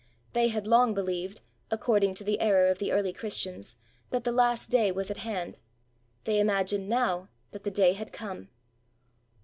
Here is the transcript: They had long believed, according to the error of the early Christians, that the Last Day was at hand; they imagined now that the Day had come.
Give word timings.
They 0.33 0.47
had 0.47 0.65
long 0.65 0.95
believed, 0.95 1.41
according 1.69 2.15
to 2.15 2.23
the 2.23 2.39
error 2.41 2.65
of 2.71 2.79
the 2.79 2.91
early 2.91 3.13
Christians, 3.13 3.75
that 4.09 4.23
the 4.23 4.31
Last 4.31 4.71
Day 4.71 4.91
was 4.91 5.11
at 5.11 5.17
hand; 5.17 5.59
they 6.23 6.39
imagined 6.39 6.89
now 6.89 7.29
that 7.51 7.63
the 7.63 7.69
Day 7.69 7.93
had 7.93 8.11
come. 8.11 8.49